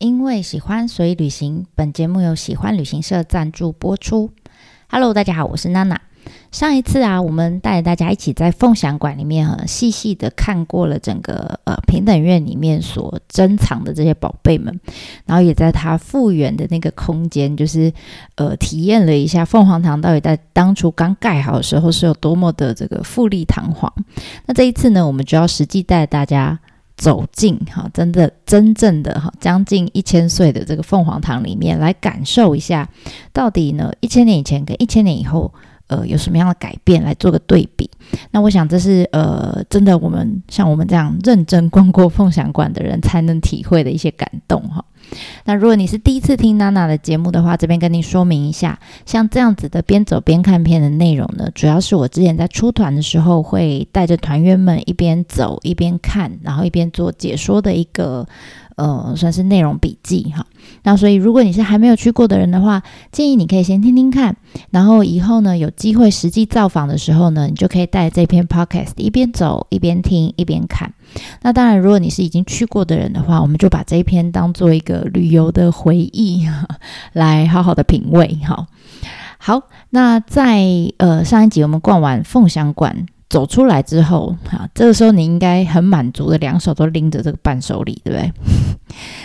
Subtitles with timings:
[0.00, 1.66] 因为喜欢，所以旅行。
[1.74, 4.30] 本节目由喜欢旅行社赞助播出。
[4.88, 6.00] Hello，大家好，我是娜娜。
[6.50, 14.80] 上一次啊，我们带着大家一起在凤翔馆里面哈，细细的看过了整个呃平等院里面所珍藏的这些宝贝们，
[15.26, 17.92] 然后也在它复原的那个空间，就是
[18.36, 23.92] 呃体验了一下凤凰堂到底在当初刚盖好的时候是有多么的这个富丽堂皇。
[24.46, 26.58] 那这一次呢，我们就要实际带大家。
[27.00, 32.86] 走进哈，真的真正的哈，将近一千岁的这个凤凰堂里面来感受一下，
[33.32, 35.50] 到底呢一千年以前跟一千年以后，
[35.86, 37.90] 呃，有什么样的改变，来做个对比。
[38.32, 44.84] 那我想这是呃，真的我们像我们这样认真逛过凤翔馆的人才能体会的一些感动哈。
[45.44, 58.26] 那如果你是第一次听娜娜的节目的话，这边跟你说明一下，像这样子的边走边看片的内容呢，主要是我之前在出团的时候会带着团员们一边走一边看，然后一边做解说的一个。
[58.80, 60.46] 呃，算是内容笔记哈。
[60.82, 64.34] 那所以，如果你是还没有去过的人的话，建议你可以先听听看，
[64.70, 70.92] 然后以后呢，有机会实际造访的时候呢，你就可以带这篇 podcast 一边走一边听一边看。
[71.42, 76.48] 那当然，如果你是已经去过的人的话，我们就把这一篇当做一个旅游的回忆，
[77.12, 78.66] 来好好的品味哈。
[79.36, 80.64] 好，那在
[80.96, 83.06] 呃上一集我们逛完凤翔馆。
[83.30, 88.32] 走出来之后，哈，这个时候你应该很满足的，两手都拎着这个伴手礼，对不对？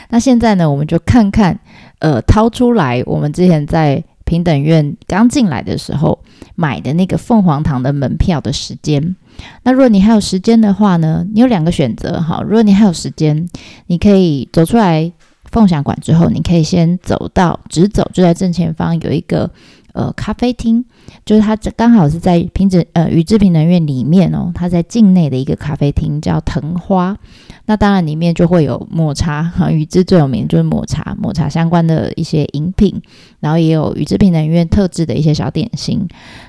[0.10, 1.60] 那现在呢，我们就看看，
[1.98, 6.20] 呃，掏出来我们之前在平等院刚进来的时候
[6.54, 9.16] 买的那个凤凰堂的门票的时间。
[9.64, 12.42] 那如果你还有时间的话呢，你有两个选择，哈。
[12.44, 13.50] 如果你还有时间，
[13.88, 15.12] 你可以走出来
[15.46, 19.50] 凤翔馆之后，你可以先走到直走，就在正前方有一个。
[19.96, 20.84] 呃，咖啡厅
[21.24, 27.18] 就是它这刚好是在平等呃宇治平能院里面哦，它在境内的一个咖啡厅叫藤花。
[27.66, 33.02] 那当然里面就会有抹茶哈，宇治最有名就是抹茶，抹茶相关的一些饮品，
[33.40, 36.06] 然后也有宇治平能院特制的一些小点心。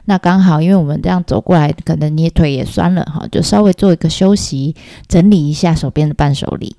[0.06, 4.74] 那刚好因为我们这样走过来，可能你腿也酸了哈，就稍微做一个休息，
[5.06, 6.74] 整理一下手边的伴手礼。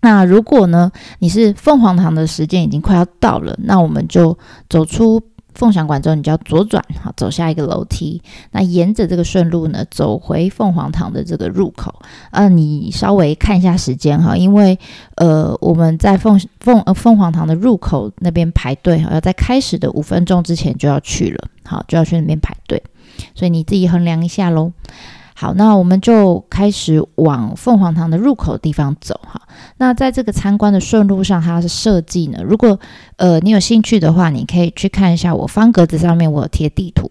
[0.00, 4.38] 那如果呢，你是凤凰堂的时间已经快要到了，那我们就
[4.70, 5.22] 走出。
[5.56, 8.22] 凤翔馆之后，你就要左转，好，走下一个楼梯。
[8.52, 11.92] 那沿着这个顺路呢，走回凤凰堂的这个入口。
[12.30, 14.78] 嗯，你稍微看一下时间哈，因为
[15.16, 22.80] 呃，我们在凤凤呃凤凰堂的入口那边排队，要在开始的五分钟之前就要去了，好，就要去那边排队。
[23.34, 24.70] 所以你自己衡量一下喽。
[25.38, 29.38] 好，那我们就开始往凤凰堂的入口地方走哈。
[29.76, 32.80] 那在这个参观的顺路上，它是设计呢，如果
[33.16, 37.10] 呃你有兴趣的话，你可以去看一下我方格子上面我有贴地图。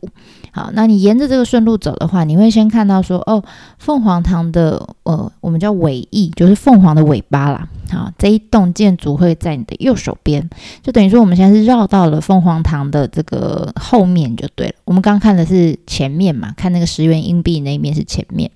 [0.55, 3.43] 好，那你沿着这个顺路走的话，你会先看到说哦，
[3.77, 7.67] 凤凰堂的呃我们叫尾翼，就是凤凰的尾巴啦。
[7.91, 10.49] 好，这一栋建筑会在你的右手边，
[10.81, 14.73] 就等于说我们现在是绕到了凤凰堂的这个后面就对了。
[14.85, 18.49] 我们刚看的是前面嘛，看那个十元硬币那一面是前面，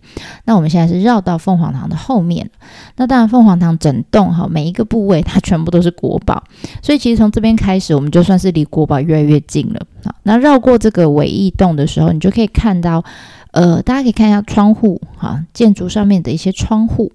[0.46, 2.50] 那我们现在是绕到凤凰堂的后面。
[2.96, 6.42] 那当然，凤凰堂整栋哈，每一个部位它全部都是国宝，
[6.82, 9.82] 所以其实从这边开始，我们就算是离国宝越来越近了。
[10.04, 13.04] 好，那绕过这个尾翼栋的时候，你就可以看到，
[13.52, 17.12] 呃，大家可以看一下窗户哈，建筑上面的一些窗户，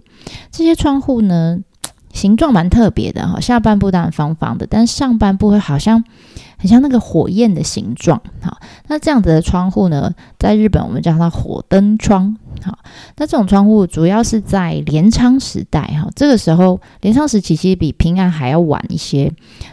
[0.51, 1.61] 这些窗户呢。
[2.15, 6.05] 形状蛮特别的哈，下半部当然方方的，但上半部会好像
[6.65, 8.59] 很像那个火焰的形状哈。
[8.89, 12.79] 那这样子的窗户呢，在日本我们叫它火灯窗哈。
[13.19, 19.31] 那这种窗户主要是在镰仓时代哈，这个时候镰仓时期其实比平安还要晚一些。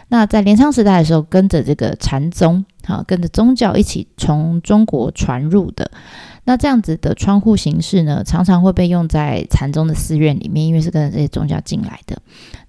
[0.08, 5.90] 那在镰仓时代的时候，跟着这个禅宗哈，跟着宗教一起从中国传入的。
[6.44, 12.20] 那这样子的窗户形式呢，常常会被用在禅宗的寺院里面，因为是跟着这些宗教进来的。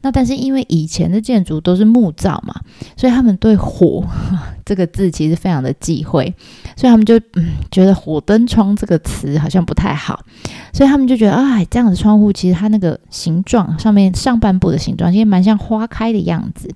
[0.03, 2.53] 那但是因为以前的建筑都是木造嘛，
[2.95, 4.05] 所以他们对火
[4.63, 6.31] 这个字其实非常的忌讳，
[6.77, 10.19] 所以他们就嗯觉得火灯窗这个词好像不太好，
[10.71, 16.69] 所以他们就觉得啊，这样的窗户其实它那个形状上面上半部的形状其实蛮像花开的样子，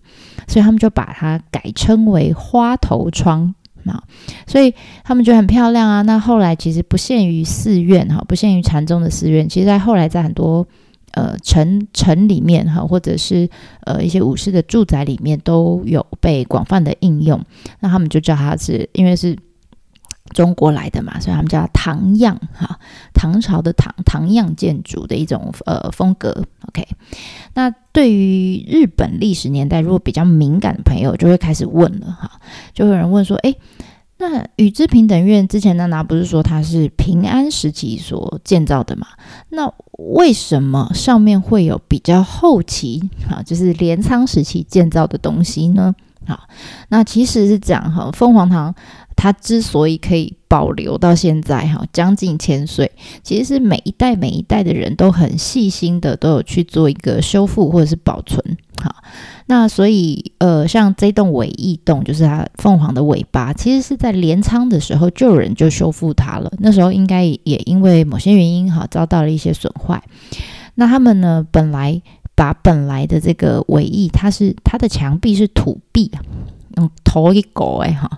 [0.47, 3.53] 所以他们就把它改称为花头窗。
[4.45, 4.73] 所以
[5.05, 6.01] 他们觉得很漂亮啊。
[6.01, 10.67] 那后来其实不限于寺院哈，不限于禅宗的寺院，其实在后来在很多
[11.17, 13.49] 呃城城里面哈，或者是
[13.85, 17.43] 呃一些武士的住宅里面都有被广泛的应用。
[17.79, 19.35] 那他们就叫它是因为是
[20.35, 22.77] 中国来的嘛，所以他们叫唐样哈，
[23.13, 26.45] 唐朝的唐唐样建筑的一种呃风格。
[26.67, 26.85] OK，
[27.55, 32.39] 那对于日本历史年代如果比较敏感的朋友就会开始问了哈，
[32.73, 33.57] 就有人问说，诶。
[34.19, 39.07] 那宇治平等院之前娜娜不是说它是平安时期所建造的吗？
[39.49, 45.93] 那为什么上面会有比较后期啊，就是镰仓时期建造的东西呢？
[46.25, 46.47] 好，
[46.89, 48.73] 那其实是这样哈，凤凰堂
[49.15, 52.91] 它之所以可以保留到现在哈，将近千岁，
[53.23, 58.57] 其实是每一代每一代的人都很细心的都有去做一个修复或者是保存。
[58.81, 58.95] 好，
[59.47, 66.51] 那所以呃，像这栋尾翼栋，就是它凤凰的尾巴，其实是在镰仓的时候就有人就修复它了。
[66.59, 70.03] 那时候应该也因为某些原因哈，遭到了一些损坏。
[70.75, 72.01] 那他们呢，本来。
[72.37, 76.11] 把本来的这个尾翼，它是它的墙壁是土壁，
[76.77, 78.09] 用头一狗哎哈，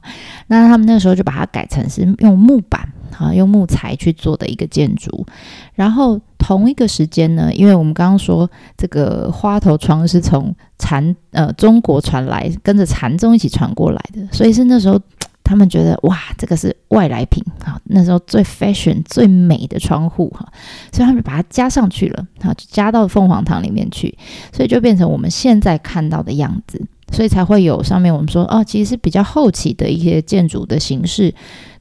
[0.47, 5.25] 那他们那时候就把它改成是用木板哈，用木材去做的一个建筑。
[5.73, 14.99] 然后同一个时间呢，因为我们刚刚说这个花头窗是从禅呃中国传来，跟着禅宗一起传过来的，所以是那时候。
[15.41, 20.47] 他们觉得哇，这个是外来品哈，那时候最 fashion 最美的窗户哈，
[20.93, 24.15] 所以他们把它加上去了哈，就加到凤凰堂里面去，
[24.53, 26.79] 所以就变成我们现在看到的样子，
[27.11, 31.33] 所以才会有上面我们说哦，其实是比较后期的一些建筑的形式，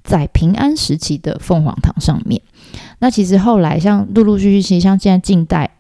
[0.05, 2.41] 在平安时期的凤凰堂上面。
[2.99, 5.71] 那其实后来像陆陆续续，其实像现在近代。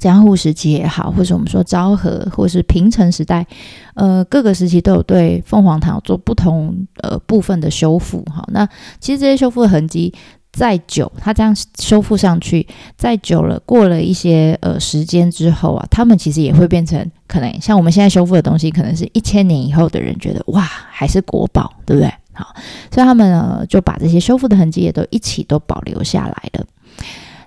[0.00, 3.46] 江户时期也好，或者我们说昭和，或是平成时代，
[3.94, 8.24] 呃，各个时期都有对凤凰堂做不同呃部分的修复。
[8.24, 8.66] 哈，那
[8.98, 10.12] 其实这些修复的痕迹
[10.52, 12.66] 再久，它这样修复上去，
[12.96, 22.12] 再久了，过了一些呃时间之后啊，他们其实也会变成可能像我们现在修复的东西，可能是一千年以后的人觉得哇，还是国宝，对不对？
[22.34, 22.54] 好，
[22.90, 26.66] 所以他们呢就把这些修复的痕迹也都一起都保留下来了。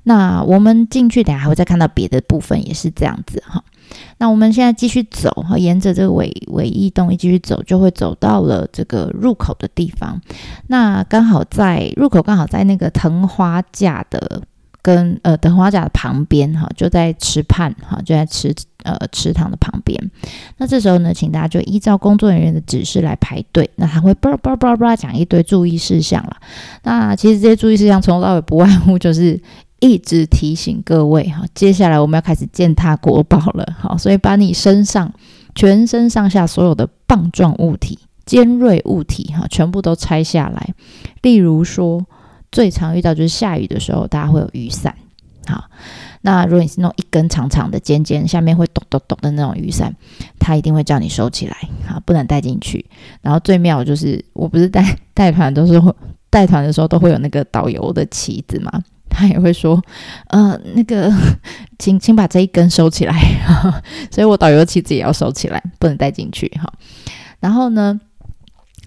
[0.03, 3.63] 那我们进去，等下还会再看到别的部分，也是这样子哈。
[4.17, 10.19] 那我们现在继续走哈，沿着这个尾尾翼洞一继续走，就会走到了这个入口的地方。
[10.67, 14.41] 那刚好在入口，刚好在那个藤花架的
[14.81, 18.53] 跟呃藤花架的旁边哈，就在池畔哈，就在池
[18.83, 20.11] 呃池塘的旁边。
[20.57, 23.69] 那这时候呢，请大家就依照工作人员的指示来排队。
[23.75, 26.37] 那他会叭叭叭叭讲一堆注意事项了。
[26.83, 29.41] 那其实这些注意事项从头到尾不外乎就是。
[29.85, 35.13] 一直提醒各位哈，接下来我们要开始践踏国宝了，好，所以把你身上
[35.53, 40.73] 全身上下所有的棒状物体、尖锐物体哈，全部都拆下来。
[41.21, 42.03] 例如说，
[42.51, 44.95] 最常遇到就是下雨的时候，大家会有雨伞，
[45.45, 45.65] 好，
[46.21, 49.95] 那如果你是那种一根长长的、尖尖，下面会咚咚咚的那种雨伞，
[50.39, 51.55] 它一定会叫你收起来，
[51.87, 52.83] 好，不能带进去。
[53.21, 55.93] 然后最妙就是，我不是带 带团都是会
[56.31, 58.81] 带团的时候都会有那个导游的旗子嘛。
[59.15, 59.81] 他也会说，
[60.27, 61.09] 呃，那个，
[61.79, 63.15] 请请把这一根收起来，
[64.11, 66.71] 所以我导游旗子也要收起来，不能带进去哈。
[67.39, 67.97] 然后呢，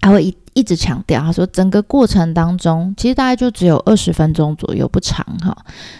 [0.01, 5.55] 他会一一直强调，他说整个过程当中，其实大概就只有二十分钟左右，不长哈。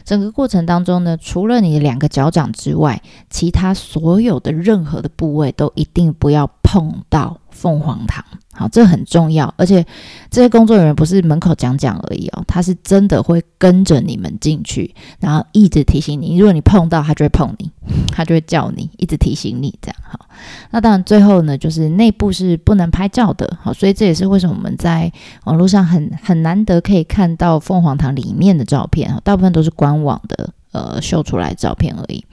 [0.05, 8.23] 整个过程当中呢，除了你的两个脚掌之外，其他所有的任何的部位都一定不要碰到凤凰堂。
[8.53, 9.85] 好，这很重要，而且
[10.29, 16.37] 这些工作人员不是门口讲讲而已哦，他是真的会跟着你们进去，然后一直提醒你。
[16.37, 17.71] 如果你碰到他，就会碰你，
[18.11, 19.95] 他就会叫你，一直提醒你这样。
[20.03, 20.27] 好，
[20.71, 23.57] 那当然最后呢，就是内部是不能拍照的。
[23.61, 25.09] 好，所以这也是为什么我们在
[25.45, 32.23] 网络上很很难得可以看到凤凰堂里面的照片，大部分都是官网的呃秀出来照片而已。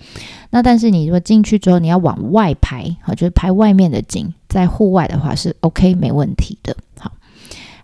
[0.50, 4.33] 那但是你如果进去之后，你要往外拍，好，就是拍外面的景。
[4.49, 6.75] 在户外的话是 OK 没问题的。
[6.99, 7.12] 好，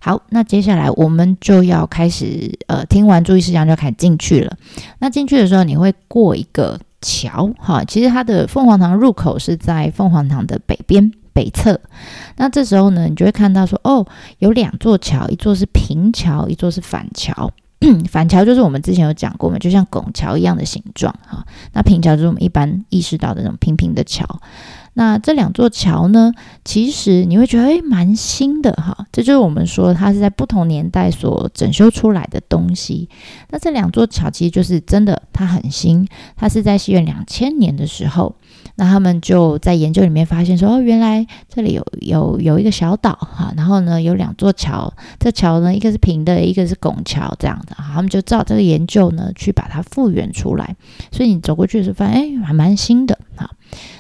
[0.01, 4.57] 好，那接下来我们就要开始，呃，听完注意事项就开始进去了。
[5.01, 11.79] 那进去的时候，你会过一个桥，哈，其实它的凤凰堂入口是在凤凰堂的北边北侧。
[12.37, 14.07] 那这时候呢，你就会看到说，哦，
[14.39, 17.53] 有两座桥，一座是平桥，一座是反桥。
[18.09, 21.45] 反桥就是我们之前有讲过嘛，就像拱桥一样的形状，哈。
[21.73, 24.41] 那平桥就是我们一般意识到的那种平平的桥。
[24.95, 26.33] 那这两座桥呢，
[26.65, 33.09] 其实你会觉得诶蛮新的哈，这就是我们说它是在不同年代所整修出来的东西。
[33.51, 38.35] 那这两座桥其实就是真的，它很新，它是在西元两千年的时候。
[38.83, 50.75] 那他们就在研究里面发现说，哦，原来这里有有有一个小岛哈，然后呢有两座桥，这桥呢一个是平的，一个是拱桥这样的，他们就照这个研究呢去把它复原出来，
[51.13, 53.49] 所以你走过去的时候发现，哎，还蛮新的哈。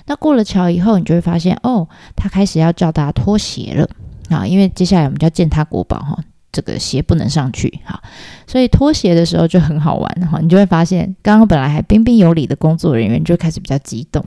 [0.07, 1.87] 那过了桥以后，你就会发现，哦，
[2.17, 3.89] 他开始要叫大家脱鞋了
[4.37, 6.19] 啊，因为接下来我们就要践踏国宝哈，
[6.51, 8.03] 这个鞋不能上去哈，
[8.49, 14.25] 所以脱鞋的时候就很好玩哈，你就会发现，刚刚本来还彬彬有礼的工作人员就开始比较激动。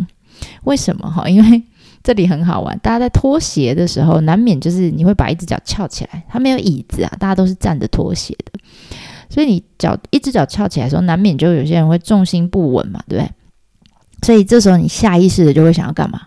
[0.63, 1.27] 为什么哈？
[1.27, 1.61] 因为
[2.03, 8.59] 这里很好玩，大家在脱鞋的时候，难免就是你会把一只脚翘起来，它没有椅子啊，大家都是站着脱鞋的，
[9.29, 13.31] 所以你脚一只脚翘起来的时候，难免就有些人会重心不稳嘛，对不对？
[14.21, 16.21] 所以这时候你下意识的就会想要干嘛？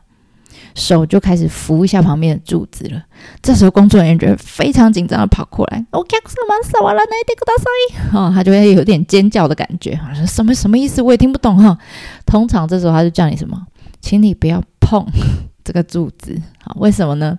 [0.75, 3.03] 手就开始扶一下旁边的柱子了。
[3.43, 6.55] 这时候工作人员觉得非常紧张的跑过来，我干什么？
[6.71, 7.01] 什么了？
[7.11, 11.03] 那一点大声音，他就会有点尖叫的感觉，好像什么什么意思？
[11.03, 11.77] 我也听不懂哈。
[12.25, 13.61] 通常这时候他就叫你什么？
[14.01, 15.07] 请你不要碰
[15.65, 17.39] 这个柱子，好，为什么呢？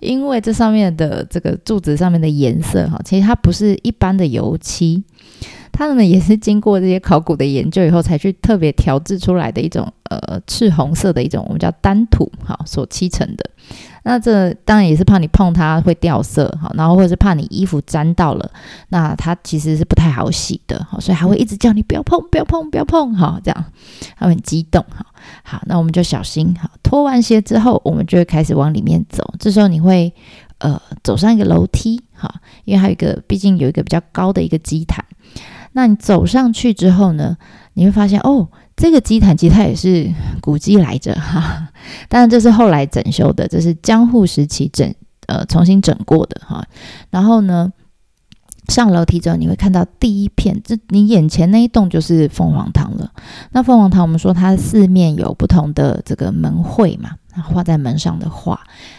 [0.00, 5.04] 因为这上面的这个柱子上面的颜色哈，其实它不是一般的油漆。
[5.76, 13.50] 他们也是经过这些考古的研究以后，才去特别调制出来的一种呃赤红色的一种我们叫丹土哈所漆成的。
[14.04, 18.50] 那这当然也是怕你碰它会掉色哈，然后或者是怕你衣服沾到了，
[18.88, 23.64] 那它其实是不太好洗的哈，所以还会一直叫你不要碰，不要碰，不要碰哈，这样
[24.16, 25.04] 他们很激动哈。
[25.42, 26.70] 好，那我们就小心哈。
[26.82, 29.22] 脱完鞋之后，我们就会开始往里面走。
[29.38, 30.14] 这时候你会
[30.58, 32.32] 呃走上一个楼梯哈，
[32.64, 35.04] 因为还有一个毕竟有一个比较高的一个基坛。
[35.76, 37.36] 那你走上去之后呢，
[37.74, 41.68] 你会发现哦，这个基坛其实它也是古迹来着哈，
[42.08, 44.90] 当然这是后来整修的，这是江户时期整
[45.26, 46.66] 呃重新整过的哈。
[47.10, 47.70] 然后呢，
[48.68, 53.12] 上楼梯之后你会看到第一片，这你眼前那一栋就是凤凰堂了。
[53.52, 57.10] 那凤凰堂我们说它四面有不同的这个门绘嘛，
[57.44, 58.58] 画在门上的画。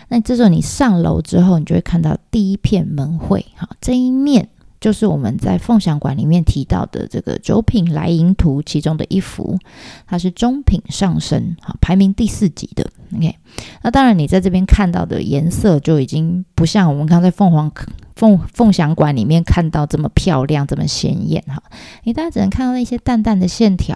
[0.09, 4.47] 那这时候你上楼之后，你就会看到第一片门绘哈，这一面。
[4.79, 9.57] 就是我们在凤翔馆里面提到的这个九品来迎图其中的一幅，
[10.05, 12.89] 它是中品上身，好，排名第四级的。
[13.15, 13.35] OK，
[13.83, 17.71] 那当然你在这边看到的颜色就已经不像我们刚才凤凰
[18.15, 21.63] 凤凤翔馆里面看到这么漂亮、这么鲜艳哈。
[22.03, 23.95] 你大家只能看到一些淡淡的线条，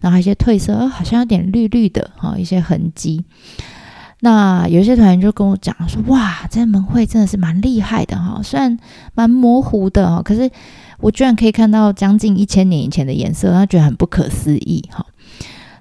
[0.00, 3.24] 然后还有一些褪色，哦，好像有点绿绿的哈，一些痕迹。
[4.20, 8.78] 那有些团员就跟我讲说：“哇，这门会真的是蛮厉害的哈，虽然
[9.14, 10.50] 蛮模糊的哈，可是
[10.98, 15.04] 我居然可以看到将近一千年以前的颜色，他觉得很不可思议哈。”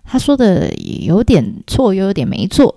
[0.05, 2.75] 他说的有点错，又有点没错。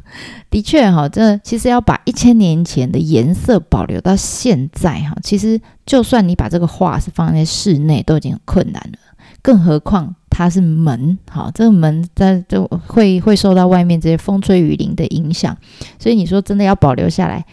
[0.48, 8.98] 的确哈，这其实要把一千年前的颜色保留到现在哈，其实就算你把这个画是放在室内，都已经很困难了，
[9.42, 10.14] 更何况。
[10.38, 15.56] 它是门，好，这个门在就会会受到外面这些风吹雨淋的影响，
[15.98, 17.44] 所以你说真的要保留下来。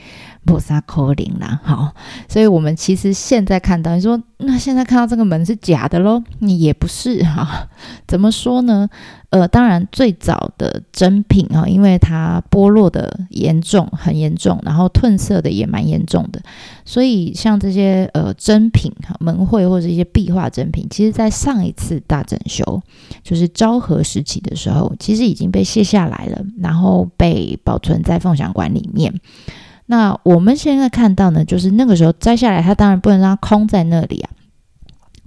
[0.46, 1.92] 不杀可灵啦，好，
[2.30, 6.22] 所以我们其实现在看到，你说那现在看到这个门是假的喽？
[6.40, 7.68] 你也不是哈，
[8.08, 8.88] 怎么说呢？
[9.32, 16.40] 呃，当然最早的真品啊，因为它剥落的严重，很严重，然后褪色的也蛮严重的，
[16.86, 22.82] 所以像这些呃真品哈门会或者一些壁画真品，其实在上一次大整修，
[23.24, 29.14] 就是昭和时期的时候，其实已经被卸下来了，然后被保存在凤翔馆里面。
[29.88, 34.30] 那我们现在看到呢，就是那个时候摘下来，它当然不能让它空在那里啊，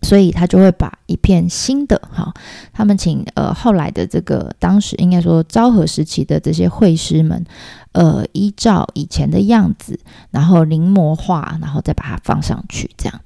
[0.03, 2.33] 所以他就会把一片新的哈，
[2.73, 7.45] 他们请呃后来的这个当时应该说昭和时期的这些绘师们，
[7.93, 9.99] 呃依照以前的样子，
[10.31, 13.21] 然后临摹画，然后再把它放上去，这样。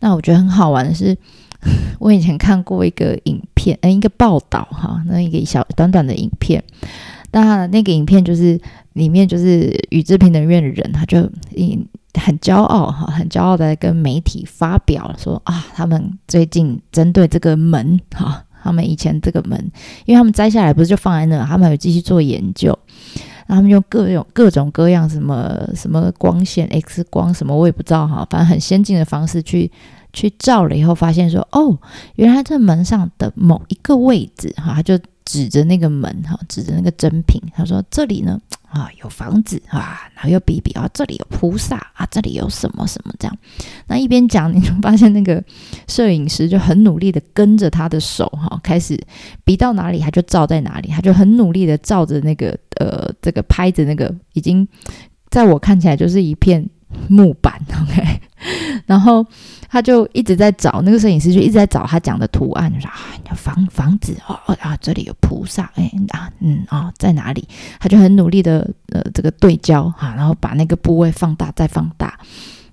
[0.00, 1.16] 那我觉得很好玩的是，
[1.98, 6.62] 我以前看过一个影片，呃一个报道哈，那一个小短短的影片，
[7.34, 8.58] 那那个影片就是。
[8.94, 11.18] 里面就是宇治平等院的人，他就
[11.56, 19.58] 嗯很骄傲哈，很骄傲的跟媒体发表说啊，他们最近针对这个门哈，他们以前这个门，
[20.06, 22.68] 因为他们摘下来不是就放在那，他们有继续做研究，
[23.48, 29.68] 然后他们用各种各种各样什么什么光线 X 光什么我也不知道哈，反正很先进的方式去
[30.12, 31.76] 去照了以后，发现说哦，
[32.14, 38.40] 原来这门上的某一个位置哈，他就指着那个门哈，指着那个真品，他说这里呢。
[38.74, 43.38] 啊，有房子啊，然后又比比啊，这里有菩萨啊，这里有什么什么这样。
[43.86, 45.40] 那一边讲，你就发现那个
[45.86, 49.00] 摄影师就很努力的跟着他的手哈，开始
[49.44, 52.48] 比到哪里他就照在哪里，他就很努力的照着那个
[52.80, 54.66] 呃这个拍着那个，已经
[55.30, 56.68] 在我看起来就是一片
[57.06, 58.20] 木板，OK，
[58.86, 59.26] 然后。
[59.70, 67.48] 他就一直在找那个摄影师，就一直在找他讲的图案，就说啊，房房子哦啊，这里有菩萨，哎啊嗯啊、哦，在哪里？
[67.80, 72.16] 他就很努力的呃这个对焦哈，然后把那个部位放大再放大，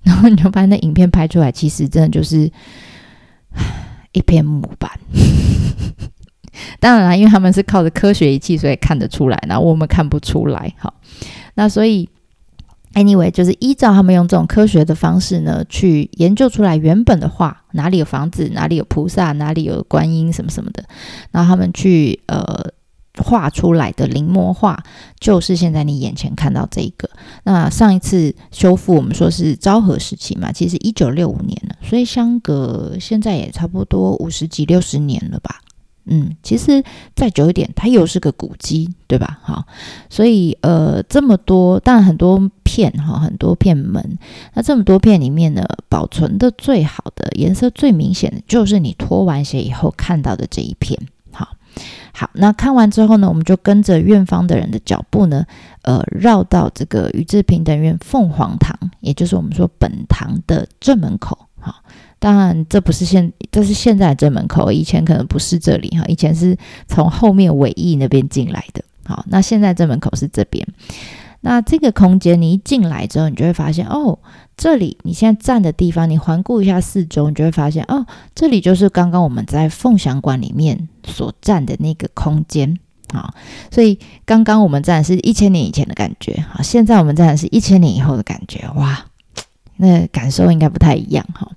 [0.04, 2.52] 然后你就发现那影片拍出来，其实真的就是
[4.12, 4.92] 一片木板。
[6.80, 10.94] 当然了，因为他们是靠着科学仪器，所以看得出来，然后我们看不出来哈。
[11.56, 12.08] 那所以。
[12.94, 20.84] Anyway，就是依照他们用这种科学的方式呢，去研究出来原本的画，哪里有房子，哪里有菩萨，哪里有观音什么什么的，
[21.32, 22.70] 然后他们去呃
[23.18, 24.84] 画出来的临摹画，
[25.20, 27.10] 就是现在你眼前看到这一个。
[27.44, 35.62] 那上一次修复，我们说是昭和时期嘛，其实一九六五年了，所以相隔现在也差不多五十几、六十年了吧。
[36.06, 36.84] 嗯，其实
[37.16, 39.40] 再久一点，它又是个古迹，对吧？
[39.44, 39.66] 好，
[40.10, 44.18] 所以呃，这么多，但很多片哈，很多片门，
[44.56, 51.00] 那这么多片里面呢，保存的最好的、颜色最明显的，就是你脱完鞋以后看到的这一片。
[51.32, 51.50] 好，
[52.14, 55.46] 好，那看完之后呢，我们就跟着院方的人的脚步呢，
[55.84, 61.38] 呃，绕到这个宇治平等院凤凰堂，也就是我们说本堂的正门口。
[61.60, 61.76] 好。
[62.22, 66.56] 当然，这不是现，这是现在的正门口，以前可能不是这里哈，以前是
[66.88, 68.84] 从后面尾翼那边进来的。
[69.04, 70.64] 好，那现在正门口是这边。
[71.40, 74.20] 那这个空间，你一进来之后，你就会发现，哦，
[74.56, 82.78] 这里你现在站的地方，你环顾一下四周，你就会发现，哦，这里就是刚刚我们在凤翔馆里面所站的那个空间。
[83.12, 83.34] 好，
[83.72, 89.04] 所以刚刚我们站的是一千年以前的感觉，好，现在我们站的是一千年以后的感觉，哇，
[89.78, 91.52] 那感受应该不太一样哈。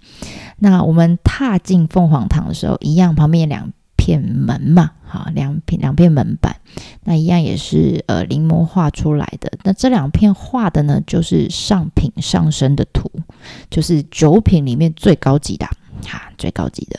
[0.64, 6.56] 那我们踏进凤凰堂的时候，一样旁边两片门嘛，好，两片两片门板，
[7.02, 9.52] 那一样也是呃临摹画出来的。
[9.64, 13.10] 那这两片画的呢，就是上品上身的图，
[13.68, 15.66] 就是九品里面最高级的，
[16.06, 16.98] 哈，最高级的。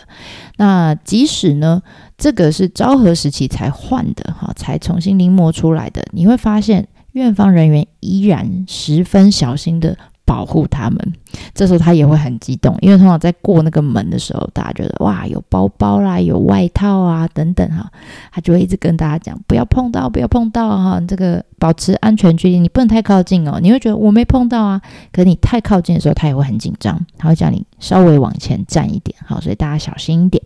[0.58, 1.82] 那即使呢，
[2.20, 9.98] 这个是昭和时期才换的，哈，才重新临摹出来的，你会发现院方人员依然十分小心的。
[10.26, 11.14] 保护他们，
[11.54, 17.90] 这时候他也会很激动，因为通常在过那个门的时候，大家觉得哇，有包包啦，有外套啊等等哈，
[18.32, 23.60] 他就会一直跟大家讲，不要碰到，不要碰到哈，这个保持安全距离，你不能太靠近哦。
[23.62, 30.44] 你会觉得我没碰到啊，可是你太靠近的时候，他也会很紧张，他会叫你稍微往前站一点，好，所以大家小心一点。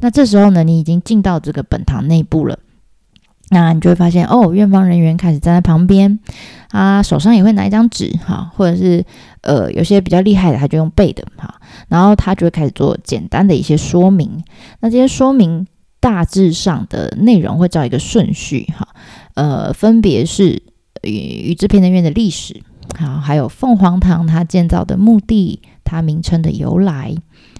[0.00, 2.58] 那这时候呢，你已经进到这个本堂内部了。
[3.50, 6.18] 那你就会发现，哦，院方人员开始站在旁边，
[6.68, 9.04] 他手上也会拿一张纸，哈，或者是
[9.40, 14.44] 呃，有些比较厉害的，他就用背的，哈，然后他就会开始做简单的一些说明。
[14.80, 15.66] 那这些说明
[15.98, 18.86] 大致上的内容会照一个顺序，哈，
[19.34, 20.62] 呃，分别是
[21.02, 22.60] 宇治平等院的历史，
[22.98, 27.14] 好，还有凤凰堂它建造的目的，它名称的由来，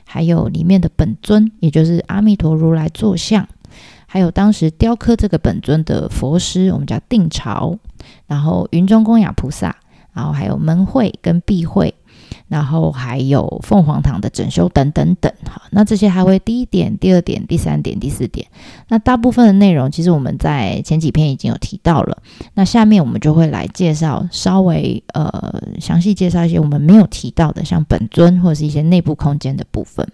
[0.04, 3.48] 还有里面的本尊，也就是阿弥陀如来坐像。
[4.10, 7.76] 还有当时雕刻这个本尊的佛师，我们叫定朝，
[8.26, 9.76] 然后云中供养菩萨，
[10.14, 11.94] 然后还有门会跟壁会，
[12.48, 15.30] 然后还有凤凰堂的整修等等等。
[15.46, 18.46] 好，那这些还会第一点、第二点、第三点、第四点。
[18.88, 22.22] 那大部分的内容其实我们在前几篇已经有提到了。
[22.54, 30.10] 那下面我们就会来介绍，稍微呃详细介绍一些我们没有提到的，像本尊或者是一些内部空间的部分。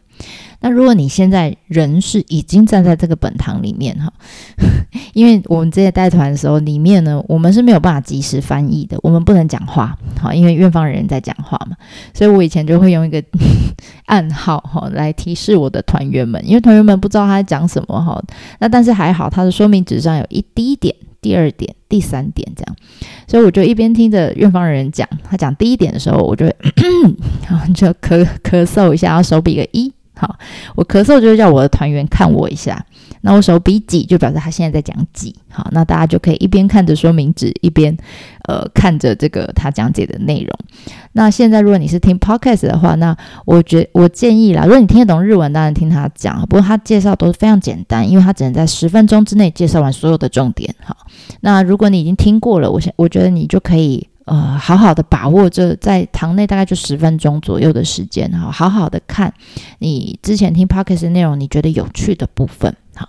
[0.60, 4.10] 那如果你现在人是已经站在这个本堂里面哈，
[5.12, 11.76] 因为我们这些带团的时候，里面呢，我们是没有办法及时翻译的，我们不能讲话，好，因为院方人在讲话嘛，
[12.14, 13.22] 所以我以前就会用一个
[14.06, 18.22] 暗号哈来提示我的团员们，因为团员们不知道他在讲什么哈，
[18.58, 22.76] 那但是还好，他的说明纸上有一第一点、第二点、第三点这样，
[23.28, 26.56] 所以我就一边听着院方人讲，他讲第一点的时候，我就会
[27.46, 29.92] 然后就咳咳嗽一下，然后手比个一。
[30.16, 30.36] 好，
[30.76, 32.84] 我咳嗽就会叫我的团员看我一下，
[33.22, 35.34] 那我手比几就表示他现在在讲几。
[35.50, 37.96] 好，那大家就可以一边看着说明纸，一边
[38.48, 40.50] 呃看着这个他讲解的内容。
[41.12, 46.40] 那现在如果你是听 podcast 的话，那我觉我建议啦，如果你听得懂日文，当然听他讲。
[46.48, 50.72] 不过他介绍都是非常简单，因为他只能在十分钟之内介绍完所有的重点。
[50.84, 50.96] 好，
[51.40, 54.08] 那如果你已经听过了，我想我觉得你就可以。
[54.26, 59.30] 呃，好好的把握这在堂内大概就十分钟左右的时间，哈，好好的看
[59.80, 63.06] 你之前听 Podcast 的内容，你觉得有趣的部分，好，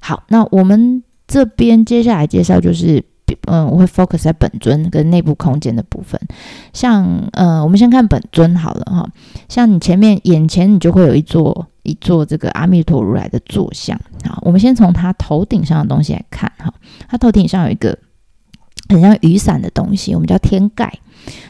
[0.00, 3.04] 好，那我们这边接下来介绍就是，
[3.48, 6.20] 嗯，我会 focus 在本尊跟内部空间的部分，
[6.72, 9.08] 像，呃，我们先看本尊好了，哈，
[9.48, 16.72] 像你前面眼前你就会有一座一座这个阿弥陀如来的坐像，好，我们先从他头顶上的东西来看，哈，
[17.08, 17.98] 他头顶上有一个。
[18.88, 20.92] 很像雨伞的东西，我们叫天盖。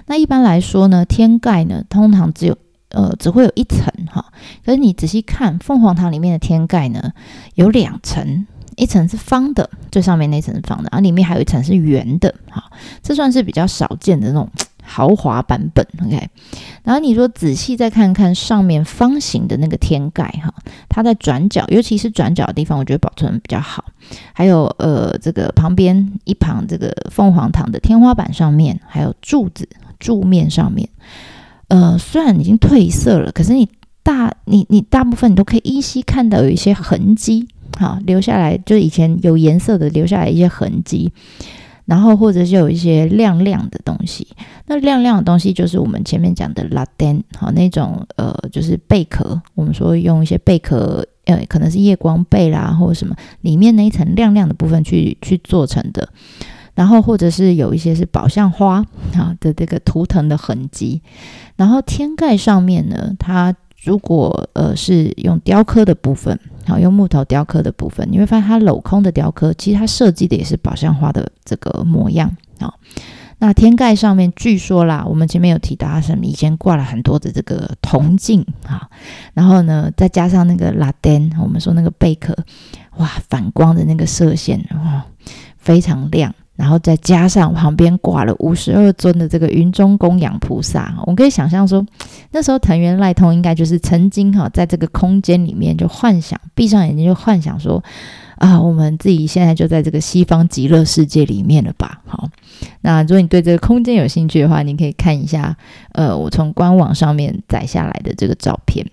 [0.07, 2.57] 那一般来说呢，天盖呢通常只有
[2.91, 4.25] 呃只会有一层哈。
[4.65, 7.13] 可是你仔细看凤凰堂里面的天盖呢，
[7.55, 12.63] 有两层，一层是方的，最上面那层是方的，然后里面还有一层是圆的哈。
[13.03, 14.49] 这算是比较少见的那种。
[14.85, 16.29] 豪华版本，OK。
[16.83, 20.55] 然后你说仔细再看看上面方形的那个天盖哈，
[20.89, 23.85] 它在转角，尤其是转角的地方，我觉得保存比较好。
[24.33, 29.69] 还有呃，这个旁边一旁这个凤凰堂的天花板上面，还有柱子
[29.99, 30.89] 柱面上面，
[31.69, 33.69] 呃，虽然已经褪色了，可是你
[34.03, 37.49] 大你你大部分你都可以依稀看到有一些痕迹。
[37.77, 41.13] 哈，留下来就是以前有颜色的留下来一些痕迹。
[41.87, 44.27] 然后或者是有一些亮亮的东西，
[44.67, 49.41] 那亮亮的东西就是我们前面讲的拉丹，好那种呃，就是贝壳。
[49.55, 56.09] 我们说用一些贝壳，呃，可能是夜光贝啦，或者什么里面那一层亮亮的部分去去做成的。
[56.75, 61.03] 然后或者是有一些是宝相花啊的这个图腾的痕迹。
[61.55, 66.39] 然后天盖上面呢，它如果呃是用雕刻的部分。
[66.67, 72.35] 好，用木头雕刻的部分，你会发现它镂空的雕刻，其实它设计的也是宝相花的这个模样。
[72.59, 72.73] 啊，
[73.39, 78.89] 那天盖上面据说啦，我们前面有提到，什么以前挂了很多的这个铜镜啊，
[79.35, 82.35] 然后呢，再加上那个拉丹，我们说那个贝壳，
[82.97, 85.05] 哇，反光的那个射线，哇，
[85.59, 86.35] 非常亮。
[86.57, 91.85] 然后再加上旁边挂了五十二尊的这个云中供养菩萨，我们可以想象说，
[92.31, 97.83] 那时候藤原赖通应该就是曾经哈，在这个空间里面就幻想，闭上眼睛就幻想说，
[98.37, 102.01] 啊，我们自己现在就在这个西方极乐世界里面了吧？
[102.07, 102.29] 好，
[102.83, 105.57] 那如果你对这个空间有兴趣的话，你可以看一下，
[105.93, 108.87] 呃，我从官网上面载下来的这个照片。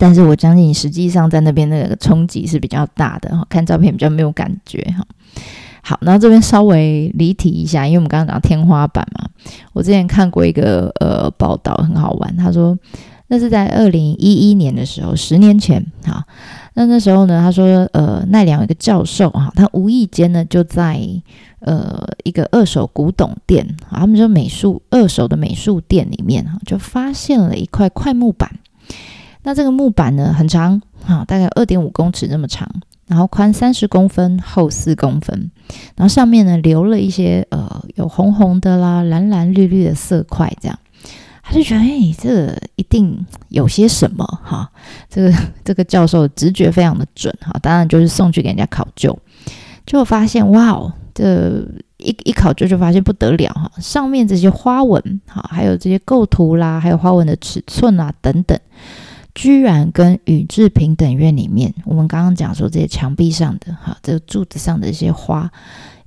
[0.00, 5.04] 但是我相信，实际上在那边那个冲击是比较大的，看照片比较没有感觉哈。
[5.82, 9.28] 好，那这边稍微离题一下，因为我们刚刚讲天花板嘛，
[9.72, 12.36] 我之前看过一个呃报道，很好玩。
[12.36, 12.76] 他说
[13.28, 16.24] 那是在二零一一年的时候，十年前哈。
[16.74, 21.00] 那那时候呢，他说呃奈良有一个教授哈，他无意间呢就在
[21.60, 28.50] 呃一个二手古董店，他们说美术二手的美术店里面哈，就发现了一块块木板。
[29.42, 32.68] 那这个木板呢很长哈，大概二点五公尺这么长。
[33.08, 35.50] 然后宽三十公分，厚四公分，
[35.96, 40.78] 然后上面呢留了一些呃有红红的啦、蓝蓝绿绿的色块，这样
[41.42, 44.70] 他就觉得哎，这一定有些什么哈。
[45.08, 49.18] 这个这个教授直觉非常的准哈，当然就是送去给人家考究，
[49.86, 51.66] 结果发现哇哦，这
[51.96, 58.58] 一一考究就发现不得了哈，上面这些花纹哈，还有这些构图啦，还有花纹的尺寸啊等等。
[59.38, 65.48] 居然跟宇治平等院里面，我们刚刚讲说这些墙壁上的哈，这个柱子上的一些花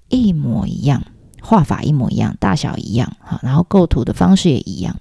[0.10, 1.02] 一模一样，
[1.42, 4.94] 画法一模一样，大小一样哈，然后构图的方式也一样。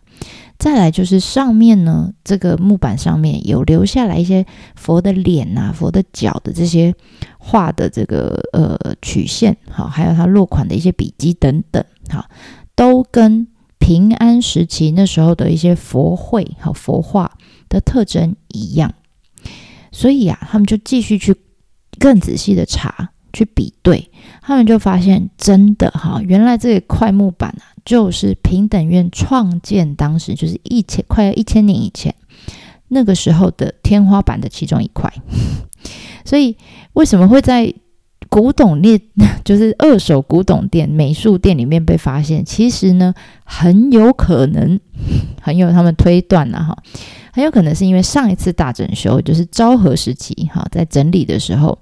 [0.60, 6.94] 再来就是上面呢，这个木板上面有留下来一些佛的脸啊、佛的脚的这些
[7.40, 12.26] 画的这个呃曲线，好，还有它落款的一些笔记等等，好，
[12.76, 13.48] 都跟
[13.80, 17.32] 平安时期那时候的一些佛绘和佛画。
[17.70, 18.92] 的特征一样，
[19.90, 21.35] 所以啊，他们就继续去
[21.98, 24.11] 更仔细的查，去比对，
[24.42, 32.14] 他们就发现真的哈，原来这个桧木板啊，就是平等院创建当时就是一千快要一千年以前
[32.88, 35.11] 那个时候的天花板的其中一块。
[36.26, 36.56] 所以
[36.92, 37.72] 为什么会在
[38.28, 39.00] 古董店，
[39.44, 42.44] 就是二手古董店、美术店里面被发现？
[42.44, 44.78] 其实呢，很有可能，
[45.40, 46.76] 很有他们推断了哈。
[47.32, 51.78] 很有可能是因为上一次大整修，就是昭和时期，哈，在整理的时候，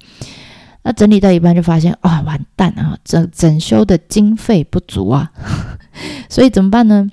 [0.82, 5.30] 那整理到一半就发现，啊、哦，完蛋啊，整整修的经费不足啊，
[6.28, 7.10] 所以怎么办呢？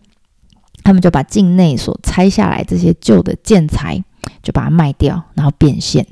[0.83, 4.03] 他们就把境内所拆下来这些旧的建材，
[4.43, 6.05] 就把它卖掉，然后变现。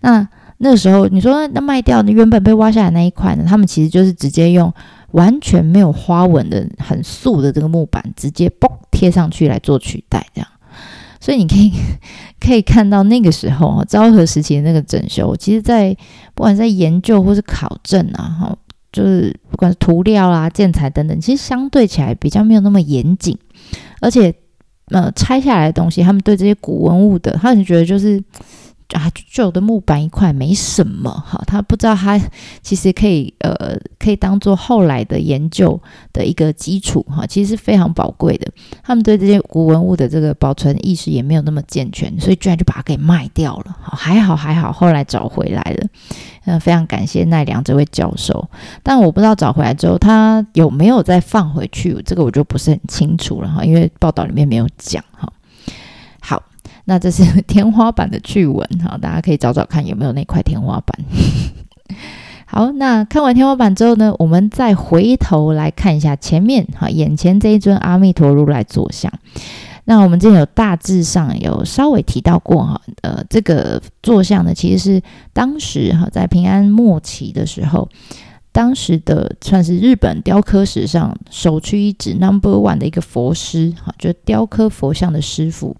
[0.00, 3.44] 那那时候，你说那卖掉，原本被挖下来那一块呢？
[3.44, 4.72] 他们其实就是直接用
[5.10, 10.48] 完全没有花纹的、很素的这个木板，直接嘣贴上去来做取代，这样。
[11.26, 11.72] 所以你可以
[12.38, 15.92] 可以看到那个时候昭和时期的那个整修，其实，在
[16.36, 18.56] 不管在研究或是考证啊，哈，
[18.92, 23.36] 就是不管是涂料啊、建材等等，其实相对起来比较没有那么严谨，
[24.00, 24.32] 而且
[24.92, 28.22] 呃，拆下来的东西，他们对这些古文物的，他们觉得就是。
[28.92, 32.20] 啊，旧的木板一块没什么哈，他不知道他
[32.62, 35.80] 其实可以呃，可以当做后来的研究
[36.12, 38.46] 的一个基础哈，其实是非常宝贵的。
[38.84, 43.76] 他们对这些古文物的这个保存意识也没有那么健全，所以居然就把它给卖掉了。
[43.82, 45.88] 好还好还好，后来找回来了，
[46.44, 48.48] 嗯，非常感谢奈良这位教授。
[48.84, 55.28] 但我不知道找回来之后他有没有再放回去，这个我就不是很清楚了哈，因为报道里面没有讲哈。
[56.86, 60.98] 那这是 天花板的趣闻哈，大家可以找找看有没有那块天花板。
[62.46, 69.12] 好，那看完天花板之后呢，我们再回头来看一下前面哈，眼前这一尊阿弥陀如来坐像。
[69.88, 77.88] 那我们之前有大致上有稍微提到过哈，呃，这个坐像呢，其实是当时哈在平安末期的时候，
[78.56, 85.76] 当时的算是日本雕刻史上首屈一指 number one 的一个佛师哈，就是雕刻佛像的师傅。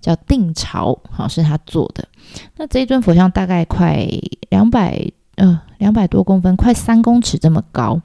[0.00, 2.08] 叫定朝，哈，是他做的。
[2.56, 4.08] 那这一尊佛像大概快
[4.48, 4.98] 两百
[5.34, 8.00] 呃两百多公分，快三公尺这么高。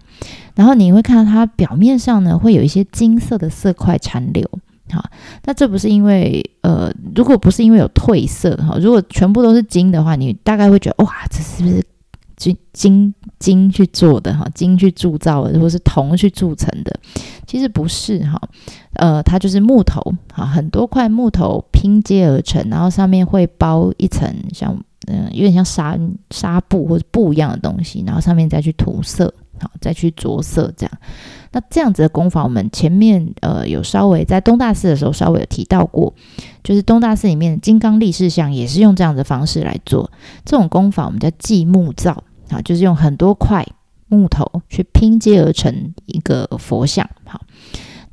[0.56, 4.46] 然后你会看到它表面上呢，会有一些金色的色块残留。
[4.92, 5.06] 好，
[5.46, 11.82] 那这不是因为呃，如果不是因为有褪色哈，如果全部都是金的话，你大概会觉得哇，这是不是
[12.36, 14.48] 金金金去做的哈？
[14.54, 16.94] 金去铸造的，或是铜去铸成的？
[17.48, 18.42] 其实不是哈，
[18.94, 20.02] 呃，它就是木头
[20.34, 25.96] 哈，很多块木头拼接而成，然后上面会包一层像嗯、有点像纱
[26.32, 30.98] 纱布或者布一样的东西，然后上面再去涂色，好，再去着色这样。
[31.52, 36.14] 那这样子的工法，我们前面呃有稍微在东大寺的时候稍微有提到过，
[36.64, 40.12] 就是东大寺里面的金刚力士像也是用这样的方式来做
[40.44, 43.66] 这种工法，我们叫祭木造啊，就是用很多块
[44.10, 47.10] 木头去拼接而成一个佛像。
[47.24, 47.40] 好，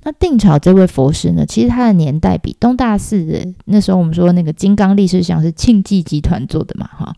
[0.05, 7.17] 那定朝这位佛师呢，其实他的年代比东大寺的那时候我们说那个金刚力士像是庆记集团做的嘛，哈，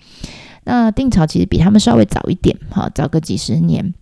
[0.65, 3.93] 那定朝其实比他们稍微早一点，哈，早个几十年。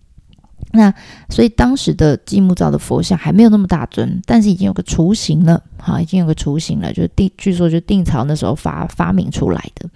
[0.75, 0.91] 那
[1.29, 9.87] 所以当时的积木造的佛像还没有那么大尊，但是已经有个雏形了，哈，已经有个雏形了，就是定，据说就定朝那时候发发明出来的，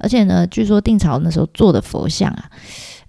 [0.00, 2.50] 而且呢，据说定朝那时候做的佛像啊，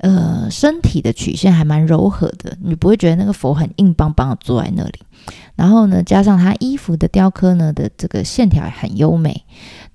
[0.06, 5.00] 呃，身体的曲线还蛮柔和的，你不会觉得那个佛很硬邦邦的坐在那里。
[5.56, 9.44] 然后呢，加上他衣服的雕刻呢的这个线条很优美。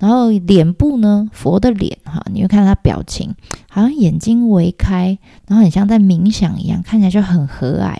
[0.01, 3.33] 然后脸部呢，佛的脸哈，你会看到他表情，
[3.69, 7.97] 好像眼睛微开，然后很像在冥想一样，看起来就很和蔼。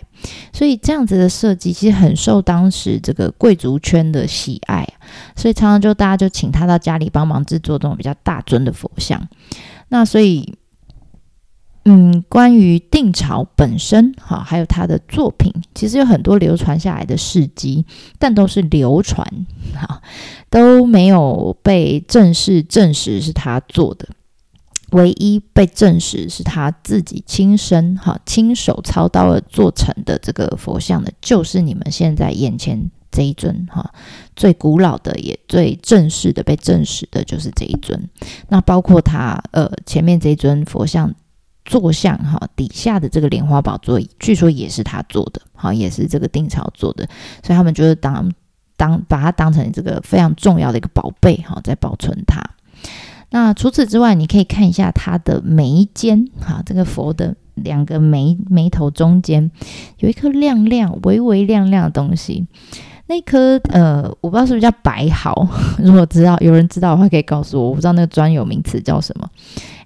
[0.53, 4.85] 所以这样子的设计其实很受当时这个贵族圈的喜爱，
[5.37, 9.29] 所以常常就大家就请他到家里帮忙制作这种比较大尊的佛像。
[9.91, 10.53] 那所以。
[11.93, 17.85] 嗯，关于定朝本身哈，还有他的作品，其实有很多流传下来的事迹，
[18.17, 19.27] 但都是流传
[19.75, 20.01] 哈，
[20.49, 24.09] 都没有被正式证实是他做的。
[24.93, 33.93] 唯一被证实是他自己亲身哈亲手操刀而做成的这个佛像的，就是你们现在眼前这一尊哈，
[34.37, 38.09] 最古老的也最正式的被证实的就是这一尊。
[38.49, 41.13] 那包括他呃前面这一尊佛像。
[41.65, 47.07] 坐像哈底下的这个莲花宝座，据说也是他做的，哈，也是这个定朝做的，
[47.45, 48.33] 所以他们就是当
[48.77, 52.43] 当把它当成这个非常重要的一个宝贝哈，在保存它。
[53.31, 59.51] 那除此之外，你可以看一下它的眉间哈，这个佛的两个眉眉头中间
[59.99, 62.47] 有一颗亮亮、微微亮亮的东西。
[63.11, 65.49] 那颗呃，我不知道是不是叫白毫，
[65.83, 67.71] 如果知道有人知道的话，可以告诉我。
[67.71, 69.29] 我不知道那个专有名词叫什么。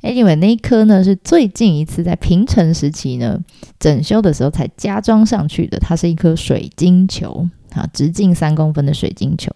[0.03, 3.41] Anyway，那一颗呢是最近一次在平成时期呢
[3.81, 9.51] 整修的时候才加装上去的，它是一颗水晶球啊，直径三公分的水晶球。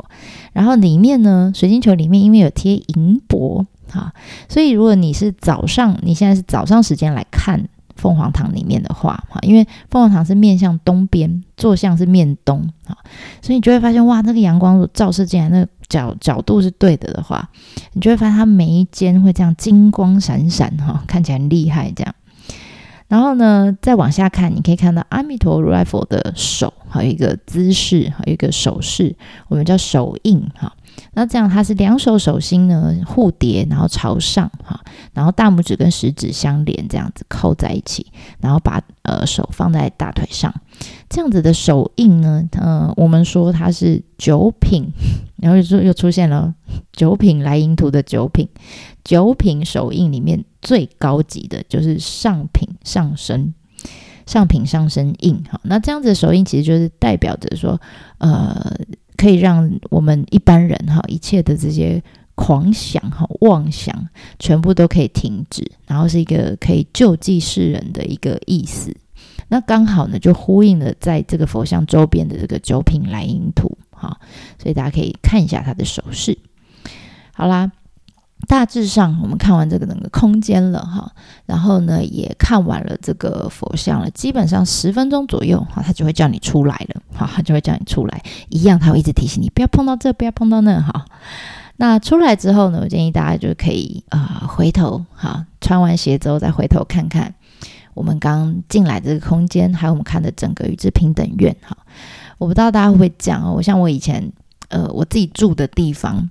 [0.55, 4.11] 然后里面呢，水晶球里面因为有贴银箔啊，
[4.49, 7.69] 所以如果你是早上，你现在是早上时间来看。
[7.99, 12.97] 凤凰堂里面的画，哈，因为凤凰堂是面向东边，坐向是面东，哈，
[13.43, 17.47] 所以你就会发现，哇，那个阳光照射进来，那个角角度是对的的话，
[17.93, 22.15] 你就会发现它每一间会这样金光闪闪，哈，看起来很厉害这样。
[23.09, 29.17] 然后呢，再往下看，你可以看到阿弥陀如来佛的手，还有一个姿势，还有一个手势，
[29.49, 30.73] 我们叫手印，哈。
[31.15, 34.79] 那这样，它是两手手心呢互叠，然后朝上哈，
[35.15, 38.07] 然后大拇指跟食指相连，这样子扣在一起，
[38.41, 40.53] 然后把呃手放在大腿上，
[41.09, 44.87] 这样子的手印呢，呃，我们说它是九品，
[45.37, 46.55] 然后又说又出现了
[46.93, 48.49] 九品来迎图的九品，
[49.05, 53.55] 九品手印里面最高级的就是上品上身，
[54.27, 55.61] 上品上身印哈。
[55.65, 57.81] 那这样子的手印其实就是代表着说，
[58.19, 58.77] 呃。
[59.19, 62.01] 可以让我们一般人哈，一切的这些
[62.37, 68.95] 狂想哈、妄想，全部都可以停止，然后是一个可以救济世人的一个意思。
[69.49, 74.19] 那刚好呢，就呼应了在这个佛像周边的这个九品来迎图哈，
[74.63, 76.39] 所以大家可以看一下他的手势。
[77.33, 77.73] 好啦。
[78.47, 81.11] 大致上，我们看完这个整个空间了哈，
[81.45, 91.05] 然后呢，也看完了这个佛像了，基本上十分钟左右哈，他就会叫你出来了，哈，他就会叫你出来，一样他会一直提醒你不要碰到这，不要碰到那，哈。
[91.79, 97.35] 那出来之后呢，我建议大家就可以啊、回头哈，穿完鞋之后再回头看看
[97.99, 101.77] 我们刚进来这个空间，还有我们看的整个宇治平等院哈。
[102.39, 104.33] 我不知道大家会不会讲哦，我像我以前
[104.69, 106.31] 呃，我自己住的地方。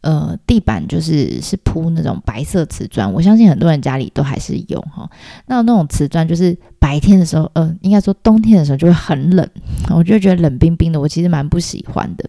[0.00, 5.08] 呃，地板就是是铺那种白色瓷砖，我相信很多人家里都还是有哈。
[5.46, 9.48] 那那种瓷砖就是白天的时候，呃，应该说冬天的时候就会很冷，
[9.88, 12.28] 我就觉得冷冰冰的，我其实蛮不喜欢的。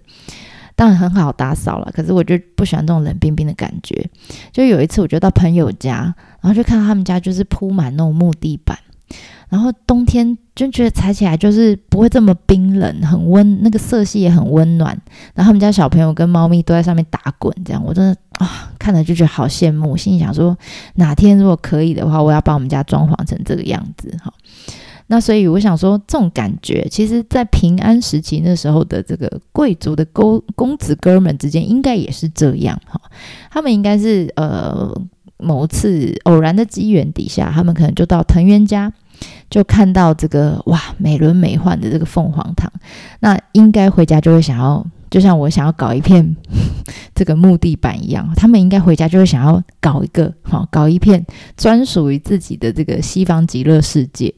[0.76, 4.10] 当然很好打扫了，可是我就不喜欢这种冷冰冰的感觉。
[4.52, 8.78] 就有一次，我就到朋友家，然后就看到他们家就是铺满那种木地板。
[9.48, 14.90] 然后冬天就觉得踩起来就是不会这么冰冷，很温，那个色系也很温暖。
[15.36, 19.96] 然后他们家小朋友跟猫咪都在上面打滚，这样我真的啊，看了就觉得好羡慕。
[19.96, 20.58] 心里想说，
[20.96, 24.34] 哪天如果可以的话，我要把我们家装潢成这个样子哈。
[25.08, 33.00] 那所以我想说，这种感觉，其实在平安时期那时候的这个贵族的公公子哥们之间，应该也是这样哈。
[33.52, 34.92] 他们应该是呃
[35.38, 38.92] 某次偶然的机缘底下，他们可能就到藤原家。
[39.50, 42.70] 就看到这个哇，美轮美奂的这个凤凰堂，
[43.22, 46.36] 那应该回家就会想要，就像我想要搞一片
[47.16, 54.34] 这个木地板一样，他们应该回家就会想要搞一个，好，搞一片专属于自己的这个西方极乐世界。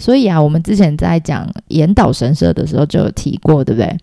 [0.00, 3.96] 所以啊，我们之前在讲岩岛神社的时候就有提过，对不对？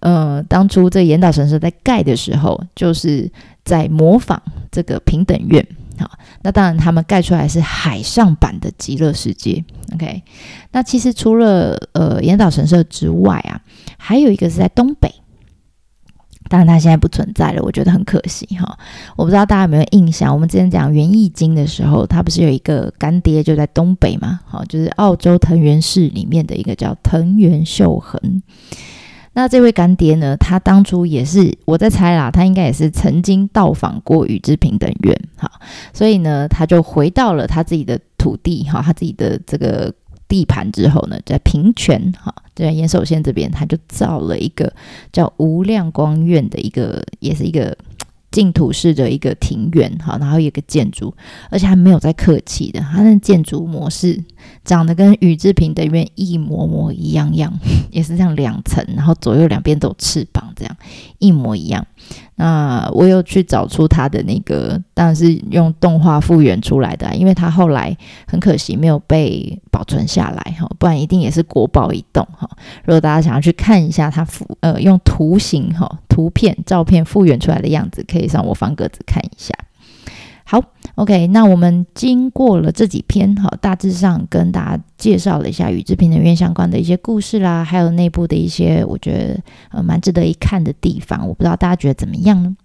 [0.00, 3.30] 呃，当初这岩岛神社在盖的时候，就是
[3.64, 5.64] 在模仿这个平等院。
[5.98, 6.10] 好，
[6.42, 9.64] 那当然，他们盖出来是海上版的极乐世界。
[9.94, 10.20] OK，
[10.72, 13.62] 那其实除了呃岩岛神社之外啊，
[13.96, 15.08] 还有一个是在东北，
[16.48, 18.78] 当然它现在不存在了，我觉得很可惜哈。
[19.16, 24.40] 我不知道大家有没有印象，我们之前讲园艺经的时候，它不是有一个干爹就在东北嘛？
[24.46, 28.42] 好，就是澳洲藤原氏里面的一个叫藤原秀恒。
[29.32, 30.34] 那这位干爹呢？
[30.38, 35.50] 他当初也是我在猜啦，他应该也是曾经到访过宇治平等院，哈，
[35.92, 39.92] 所以呢，他就回到了他自己的土地，哈，他自己的这个
[40.28, 44.72] 地盘之后呢，在平泉，哈，在岩手县这边，他就造了一个
[45.12, 47.76] 叫无量光院的一个，也是一个。
[48.32, 51.14] 净土式的一个庭园，哈，然后有一个建筑，
[51.48, 54.22] 而且还没有在客气的，它那建筑模式
[54.62, 57.58] 长得跟宇治平的院一模模一样样，
[57.90, 60.76] 也是这样两层，然后左右两边都有翅膀，这样
[61.18, 61.86] 一模一样。
[62.36, 67.96] 那我有去找出他的那个，当然是用动画复原出来的，因为他后来
[68.26, 72.48] 很可惜没有被保存下来哈，不然一定也是国宝一栋哈。
[72.84, 79.54] 如果大家想要去看一下他复呃用图形哈图片照片复原出来的样子，可以上我方格子看一下。
[80.96, 91.26] ，OK，那我们经过了这几篇哈，大致上跟大家介绍了一下与治平能院相关的一些故事啦，还有内部的一些我觉得呃蛮值得一看的地方。
[91.26, 92.56] 我不知道大家觉得怎么样呢？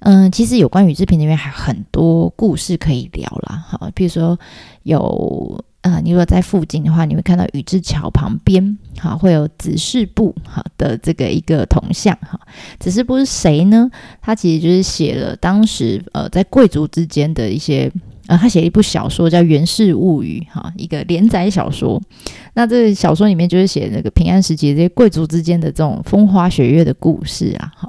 [0.00, 4.38] 嗯、其实有关宇治平等院还很多故事可以聊啦，哈，比如说
[4.82, 5.64] 有。
[5.80, 12.38] 啊、呃，你如果在附近的话，你会看到宇治桥旁边，哈，会有紫式部哈的这个一个铜像，哈，
[12.80, 13.88] 紫式部是谁呢？
[14.20, 17.90] 他其实就是写了当时呃在贵族之间的一些，
[18.28, 22.00] 呃，他写了一部小说叫《源氏物语》，哈，一个连载小说。
[22.54, 27.88] 那这小说里面就是写那个平安时期这些贵族之间的这种风花雪月的故事啊，哈。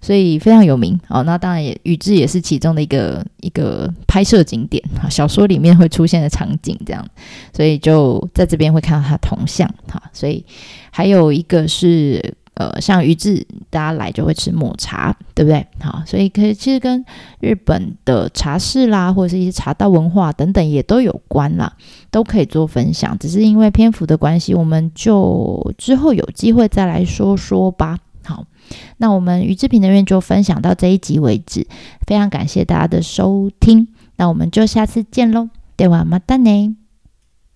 [0.00, 7.06] 所以非常有名哦，那当然也宇治也是其中的一个一个拍摄景点哈，小说里面会出现的场景这样，
[7.52, 10.44] 所以就在这边会看到他铜像哈，所以
[10.90, 15.65] 还有一个是呃，像宇治大家来就会吃抹茶，对不对？
[15.79, 17.05] 好，所以可以其实跟
[17.39, 21.71] 日本的茶室啦，或者是一些茶道文化等等也都有关啦，
[22.09, 23.17] 都可以做分享。
[23.19, 27.97] 只是因为篇幅的关系，我们就之后有机会再来说说吧。
[28.23, 28.45] 好。
[28.97, 31.65] 那我们宇治平等院就分享到这一集为止，
[32.05, 36.75] 非常感谢大家的收听，那我们就下次见喽，ではまたね。